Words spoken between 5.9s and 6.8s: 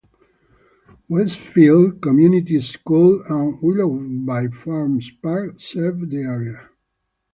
the area.